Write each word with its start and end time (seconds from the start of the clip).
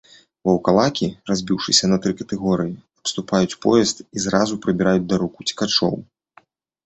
Ваўкалакі, 0.47 1.07
разбіўшыся 1.31 1.89
на 1.91 1.97
тры 2.05 2.11
катэгорыі, 2.21 2.71
абступаюць 3.03 3.57
поезд 3.65 3.97
і 4.05 4.17
зразу 4.25 4.53
прыбіраюць 4.63 5.07
да 5.11 5.15
рук 5.25 5.33
уцекачоў. 5.45 5.93